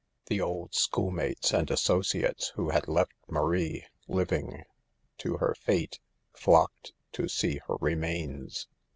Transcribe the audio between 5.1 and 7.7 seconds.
to her fate, flocked to see